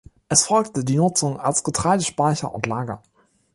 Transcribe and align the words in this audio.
Es 0.29 0.45
folgte 0.47 0.83
die 0.83 0.95
Nutzung 0.95 1.39
als 1.39 1.63
Getreidespeicher 1.63 2.51
und 2.55 2.65
Lager. 2.65 3.03